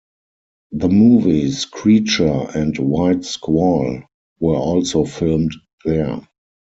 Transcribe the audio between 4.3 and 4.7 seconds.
were